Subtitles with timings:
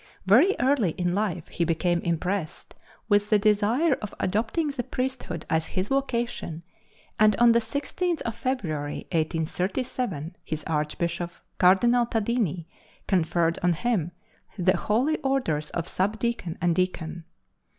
[0.25, 2.73] Very early in life he became impressed
[3.07, 6.63] with the desire of adopting the priesthood as his vocation,
[7.19, 11.29] and on the 16th of February, 1837, his Archbishop,
[11.59, 12.65] Cardinal Tadini,
[13.07, 14.11] conferred on him
[14.57, 17.23] the holy orders of sub deacon and deacon.